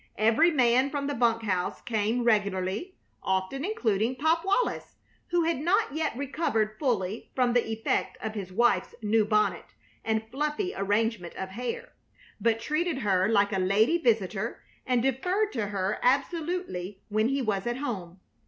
[0.17, 4.95] Every man from the bunk house came regularly, often including Pop Wallis,
[5.27, 10.23] who had not yet recovered fully from the effect of his wife's new bonnet and
[10.31, 11.93] fluffy arrangement of hair,
[12.39, 17.67] but treated her like a lady visitor and deferred to her absolutely when he was
[17.67, 18.19] at home.